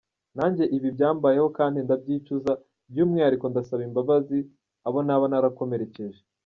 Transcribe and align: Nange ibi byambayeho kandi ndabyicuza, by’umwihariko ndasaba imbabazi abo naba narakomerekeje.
Nange 0.35 0.63
ibi 0.77 0.89
byambayeho 0.95 1.47
kandi 1.57 1.77
ndabyicuza, 1.85 2.51
by’umwihariko 2.91 3.45
ndasaba 3.51 3.81
imbabazi 3.89 4.39
abo 4.87 4.99
naba 5.07 5.25
narakomerekeje. 5.31 6.21